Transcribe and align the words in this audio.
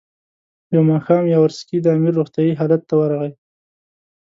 یو 0.73 0.83
ماښام 0.91 1.23
یاورسکي 1.33 1.77
د 1.81 1.87
امیر 1.97 2.13
روغتیایي 2.19 2.53
حالت 2.59 2.81
ته 2.89 2.93
ورغی. 3.01 3.31